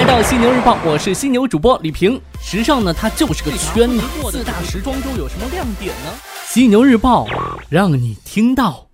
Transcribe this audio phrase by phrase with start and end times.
[0.00, 2.18] 来到犀牛日报，我是犀牛主播李平。
[2.40, 4.00] 时尚呢，它就是个圈子。
[4.30, 6.10] 四大时装周有什么亮点呢？
[6.46, 7.26] 犀牛日报
[7.68, 8.86] 让你听到。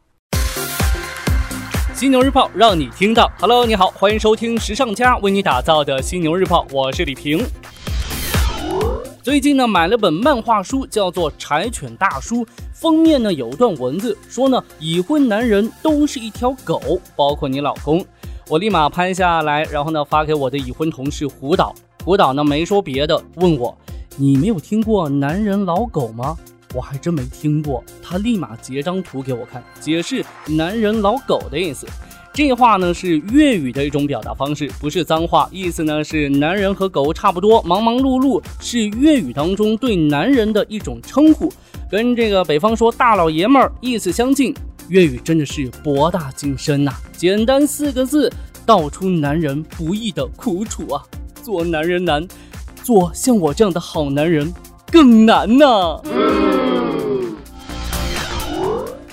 [1.95, 3.31] 犀牛日报让你听到。
[3.39, 7.47] Hello，你好，欢迎收听时尚家为你打造的犀牛日报，我是李平。
[9.23, 18.05] 最近呢，买了本漫画书，叫做《柴犬大叔》，封面呢有段文字，说呢已婚男人都是一条狗，包括你老公。
[18.49, 21.75] 我立马拍下来，然后呢发给我的已婚同事胡导。
[22.05, 23.77] 胡导呢没说别的，问我
[24.17, 26.37] 你没有听过男人老狗吗？
[26.73, 27.83] 我还真没听过。
[28.01, 31.89] 他立马截张图给我看，解释男人老狗的意思。
[32.33, 41.53] 这话呢是粤语的一种表达方式，不是脏话，意思呢是男人和狗差不多，忙忙碌碌，是粤语当中对男人的一种称呼，
[41.91, 44.55] 跟这个北方说大老爷们儿意思相近。
[44.89, 48.33] 粤语真的是博大精深呐，简单四个字，
[48.65, 51.03] 道出男人不易的苦楚啊！
[51.43, 52.27] 做男人难，
[52.83, 54.53] 做像我这样的好男人
[54.91, 56.01] 更难呐。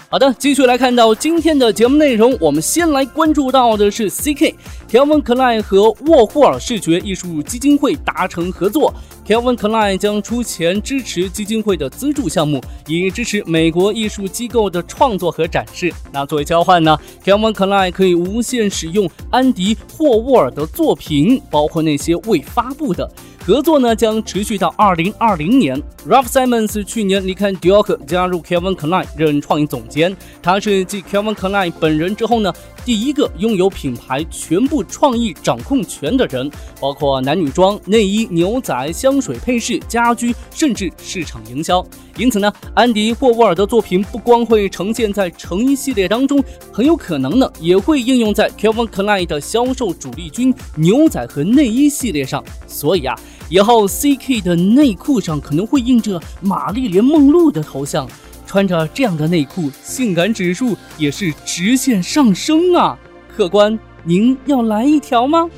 [0.09, 2.37] 好的，继续来看到今天的节目内容。
[2.39, 4.55] 我们先来关注到的是 C.K.
[4.93, 8.93] Kevin Klein 和沃霍尔视觉艺术基金会达成合作
[9.25, 15.91] ，Kevin Klein 将出钱支持基金会的资助项目，以支持美国艺术机构的创作和展示。
[16.11, 23.11] 那作为交换呢，Kevin Klein 可以无限使用安迪霍沃尔的作品，包括那些未发布的。
[23.45, 25.75] 合作呢将持续到二零二零年。
[26.07, 30.15] Ralph Simons 去年离开 Dior，加入 Kevin Klein 任创意总监。
[30.41, 32.53] 他是继 Kevin Klein 本人之后呢
[32.85, 41.85] 第一个拥有品牌全部创意掌控权的人，包括男女装、内衣、牛仔、香水、配饰、家居，甚至市场营销。
[42.17, 52.43] 因此呢，安迪霍沃尔的作品不光会呈现在成衣系列当中，很有可能呢也会应用在 Kevin Klein 的销售主力军牛仔和内衣系列上。
[52.67, 53.15] 所以啊。
[53.49, 58.07] 以后 CK 的内裤上可能会印着玛丽莲梦露的头像，
[58.53, 62.95] 穿着这样的内裤，性感指数也是直线上升啊！
[63.27, 65.49] 客官，您要来一条吗？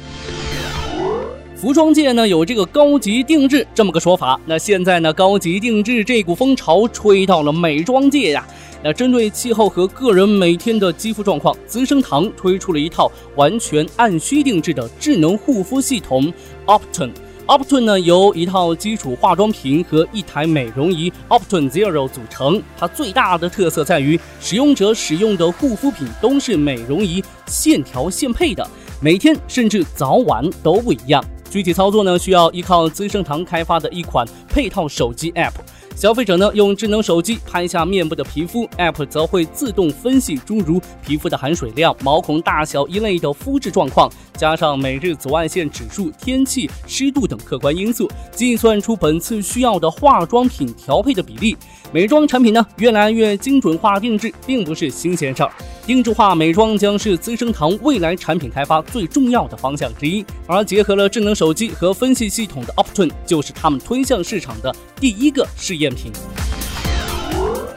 [1.58, 8.48] 服装界呢有这个高级定制这么个说法，那现在呢高级定制这股风潮吹到了美妆界呀。
[8.82, 16.34] 那针对气候和个人每天的肌肤状况，资生堂推出了一套完全按需定制的智能护肤系统
[16.66, 17.10] Opton。
[17.48, 22.62] Optune 呢由一套基础化妆品和一台美容仪 Optune Zero 组成。
[22.76, 28.68] 它最大的特色在于，使用者使用的护肤品都是美容仪现调现配的，
[29.00, 31.24] 每天甚至早晚都不一样。
[31.48, 35.54] 具体操作呢，需要依靠资生堂开发的一款配套手机 App。
[35.96, 51.56] 消费者呢用智能手机拍下面部的皮肤，App 则会自动分析诸如皮肤的含水量、毛孔大小一类的肤质状况，加上每日紫外线指数、天气、湿度等客观因素，计算出本次需要的化妆品调配的比例。
[51.94, 55.52] 美妆产品呢越来越精准化定制，并不是新鲜事儿。
[55.86, 66.12] 定制化美妆将是资生堂未来产品开发最重要的方向之一，而结合了智能手机和分析系统的 Opton 就是他们推向市场的第一个试验品。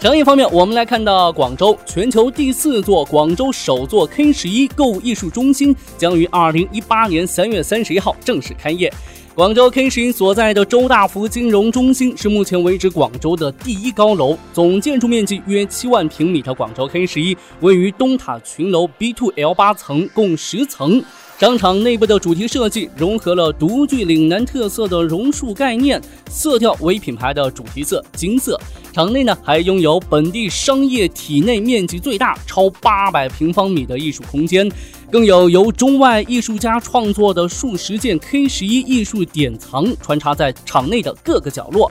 [0.01, 8.91] 商业方面，我们来看到广州全球第四座、广州首座 K 十一购物艺术中心将于二零一八年三月三十一号正式开业。
[9.39, 21.01] 广州 K 十一所在的周大福金融中心是目前为止广州的第一高楼，总建筑面积约七万平米的广州 K 十一位于东塔群楼 B two L 八层，共十层。
[21.39, 28.61] 商场内部的主题设计融合了独具岭南特色的榕树概念，色调为品牌的主题色金色。
[28.93, 34.69] 场内呢还拥有本地商业体内面积最大超八百平方米的艺术空间，
[35.13, 41.89] 更有由中外艺术家创作的数十件 K 十一艺术典藏穿插在场内的各个角落。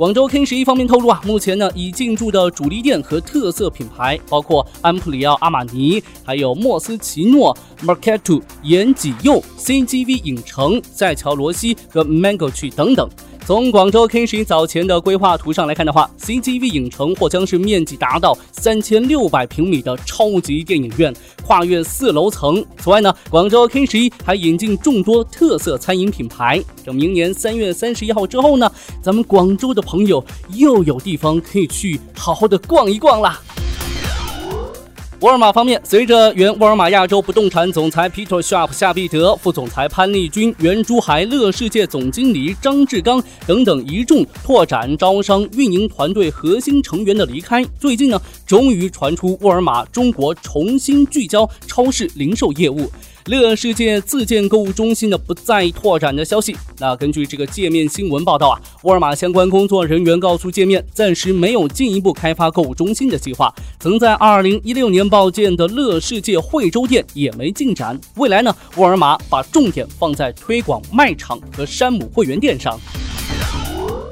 [0.00, 13.06] 广州 K 十一方面透露啊，目前呢已进驻的主力店和特色品牌包括安普里奥阿玛尼，还有莫斯奇诺、m a r k e t t o、延吉佑、CGV 影城、赛乔罗西和 Mango 区等等。
[13.46, 21.12] 从广州 K 十一早前的规划图上来看的话，CGV 影城或将是面积达到三千六百平米的超级电影院，
[21.44, 22.64] 跨越四楼层。
[22.78, 26.62] 此外呢，广州 K 十一还引进众多特色餐饮品牌。
[26.84, 28.70] 等明年三月三十一号之后呢，
[29.02, 33.40] 咱们广州的朋友又有地方可以去好好的逛一逛啦。
[35.20, 52.90] 沃尔玛方面，随着原沃尔玛亚洲不动产总裁 Peter Sharp 夏必德、副总裁潘丽君、原珠海乐世界总经理张志刚等等一众拓展招商运营团队核心成员的离开，最近呢，终于传出沃尔玛中国重新聚焦超市零售业务。
[53.26, 56.56] 乐世界自建购物中心的不再拓展的消息。
[56.78, 63.54] 那根据这个界面新闻报道啊，沃尔玛相关工作人员告诉界面，暂时没有进一步开发购物中心的计划。
[63.78, 67.98] 曾在二零一六年报建的乐世界惠州店也没进展。
[68.16, 72.80] 未来呢，沃尔玛把重点放在推广卖场和山姆会员店上。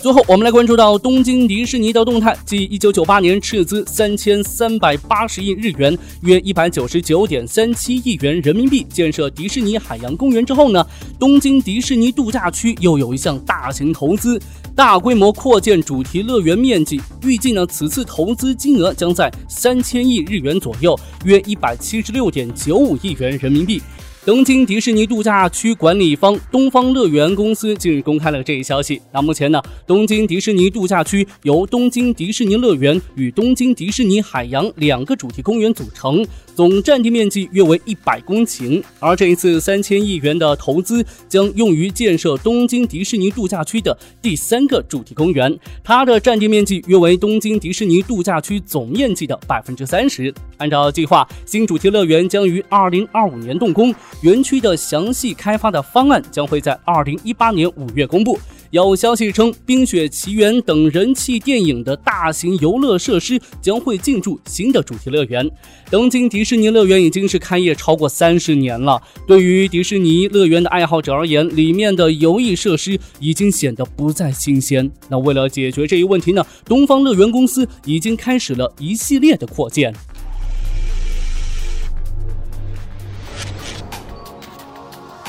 [0.00, 2.37] 最后，我们来关注到东京迪士尼的动态。
[2.47, 10.87] 继一九九八年斥资三千三百八十亿日元（约一百九十九点三七亿元人民币）建设迪士尼海洋公园之后呢，
[11.19, 14.41] 东京迪士尼度假区又有一项大型投资，
[14.73, 17.01] 大规模扩建主题乐园面积。
[17.23, 20.97] 预计呢，此次投资金额将在三千亿日元左右
[21.27, 23.83] （约一百七十六点九五亿元人民币）。
[24.29, 29.01] 东京迪士尼度假区管理方东方乐园公司近日公开了这一消息。
[29.11, 36.23] 那目前呢，东京迪士尼度假区由东京迪士尼乐园与东京迪士尼海洋两个主题公园组成，
[36.55, 38.83] 总占地面积约为一百公顷。
[39.01, 50.35] 而这一次三千亿元的投资将用于建设东京迪士尼度假区的第三个主题公园，它的占地面积约为东京迪士尼度假区总面积的百分之三十。
[50.59, 53.95] 按照计划，新主题乐园将于二零二五年动工。
[54.23, 58.38] 园区的详细开发的方案将会在二零一八年五月公布。
[58.70, 65.50] 有消息称，《冰雪奇缘》等人气电影的大型游乐设施将会进驻新的主题乐园。
[65.91, 74.91] 东京迪士尼乐园已经是开业超过三十年了，对于迪士尼乐园的爱好者而言，里面的游艺设施已经显得不再新鲜。
[75.09, 79.94] 那为了解决这一问题呢，东方乐园公司已经开始了一系列的扩建。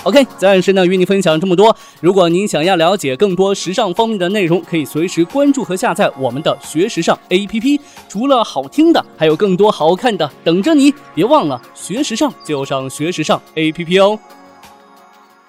[0.04, 1.76] OK，暂时呢与你分享这么多。
[2.00, 7.80] 如果您想要了解更多时尚方面的内容，可以随时关注和下载我们的学时尚 APP。
[8.08, 10.94] 除了好听的，还有更多好看的等着你。
[11.14, 14.18] 别忘了学时尚就上学时尚 APP 哦。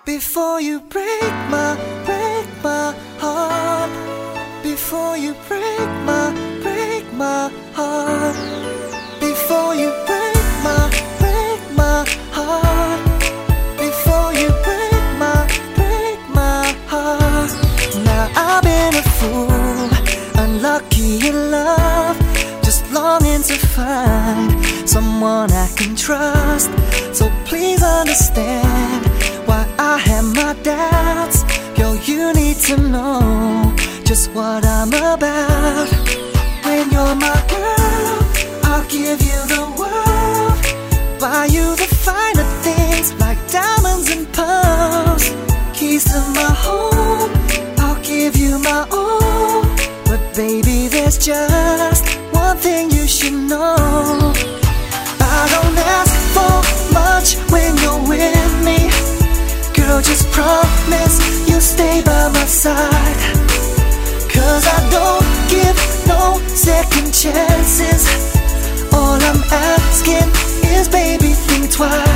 [0.04, 3.90] Before you break my break my heart,
[4.64, 6.32] before you break my
[6.62, 7.50] break my
[23.40, 26.70] longing to find someone I can trust.
[27.14, 29.06] So please understand
[29.46, 31.44] why I have my doubts.
[31.76, 35.88] Girl, you need to know just what I'm about.
[36.64, 38.18] When you're my girl,
[38.64, 45.24] I'll give you the world, buy you the finer things like diamonds and pearls,
[45.74, 47.30] keys to my home
[47.78, 49.62] I'll give you my all.
[50.04, 51.69] But baby, there's just
[60.10, 63.20] just promise you'll stay by my side.
[64.34, 65.78] Cause I don't give
[66.08, 68.02] no second chances.
[68.92, 70.28] All I'm asking
[70.74, 72.09] is, baby, think twice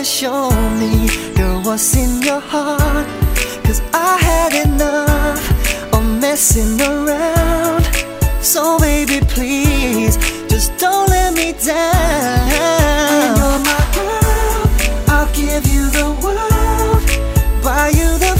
[0.00, 0.48] Gotta show
[0.80, 3.06] me, girl, what's in your heart
[3.64, 7.84] Cause I had enough of messing around
[8.40, 10.16] So baby, please
[10.48, 12.48] just don't let me down.
[13.36, 14.62] You're my girl,
[15.14, 17.02] I'll give you the world.
[17.62, 18.32] Buy you the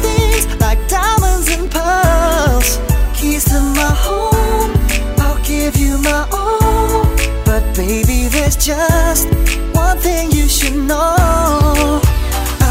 [0.00, 2.78] things like diamonds and pearls.
[3.12, 4.72] Keys to my home,
[5.18, 7.04] I'll give you my all.
[7.44, 9.28] But baby, there's just
[9.74, 12.00] one thing you should know.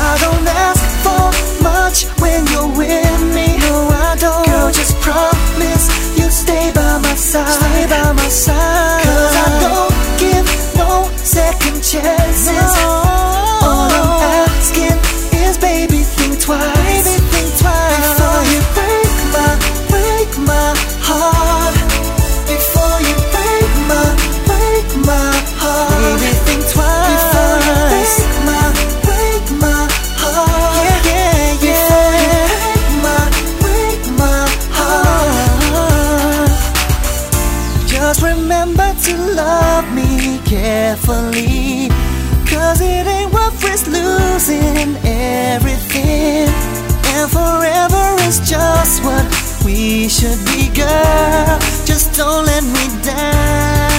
[0.07, 1.25] I don't ask for
[1.61, 3.57] much when you're with me.
[3.67, 4.45] No, I don't.
[4.45, 5.85] Girl, just promise
[6.17, 7.51] you'll stay by my side.
[7.51, 9.03] Stay by my side.
[9.03, 12.64] Cause I don't give no second chances.
[40.65, 41.89] carefully.
[42.49, 46.49] Cause it ain't worth risk losing everything.
[47.13, 49.25] And forever is just what
[49.63, 51.59] we should be, girl.
[51.89, 53.94] Just don't let me down.